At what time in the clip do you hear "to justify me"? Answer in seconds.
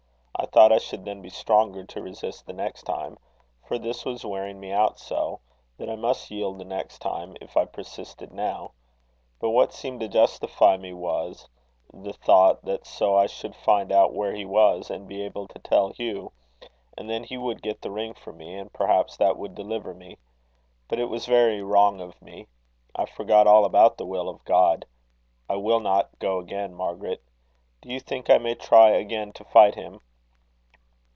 9.99-10.93